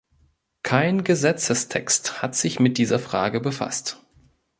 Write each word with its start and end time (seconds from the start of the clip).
Kein 0.63 1.03
Gesetzestext 1.03 2.23
hat 2.23 2.33
sich 2.33 2.59
mit 2.59 2.79
dieser 2.79 2.97
Frage 2.97 3.39
befasst. 3.39 4.01